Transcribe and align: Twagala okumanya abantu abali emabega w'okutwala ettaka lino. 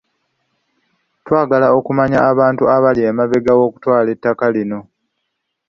Twagala 1.25 1.67
okumanya 1.77 2.19
abantu 2.31 2.63
abali 2.75 3.01
emabega 3.09 3.51
w'okutwala 3.59 4.09
ettaka 4.15 4.45
lino. 4.55 4.79